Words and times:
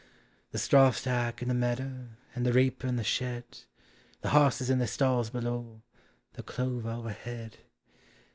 The 0.49 0.57
strawstack 0.57 1.43
in 1.43 1.47
the 1.47 1.53
medder, 1.53 2.07
and 2.33 2.43
the 2.43 2.51
reaper 2.53 2.87
in 2.87 2.95
the 2.95 3.03
shed; 3.03 3.43
The 4.21 4.29
bosses 4.29 4.71
in 4.71 4.79
theyr 4.79 4.87
stalls 4.89 5.29
below— 5.29 5.83
the 6.33 6.41
clover 6.41 6.89
over 6.89 7.11
head 7.11 7.57